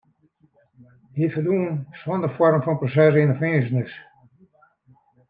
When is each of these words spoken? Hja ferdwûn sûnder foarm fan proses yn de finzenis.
Hja 1.15 1.27
ferdwûn 1.33 1.67
sûnder 1.99 2.31
foarm 2.35 2.61
fan 2.65 2.77
proses 2.79 3.13
yn 3.21 3.31
de 3.31 3.35
finzenis. 3.41 3.93